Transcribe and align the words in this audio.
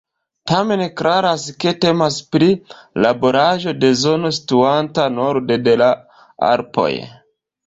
Tamen 0.51 0.83
klaras 1.01 1.43
ke 1.63 1.73
temas 1.85 2.17
pri 2.35 2.47
laboraĵo 3.07 3.75
de 3.85 3.93
zono 4.05 4.33
situanta 4.39 5.07
norde 5.19 5.61
de 5.69 5.77
la 5.85 5.93
Alpoj. 6.51 6.89